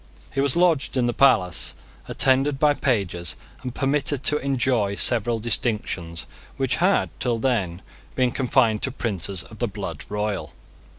[0.33, 1.75] He was lodged in the palace,
[2.07, 6.25] attended by pages, and permitted to enjoy several distinctions
[6.57, 7.83] which had till then
[8.15, 10.53] been confined to princes of the blood royal.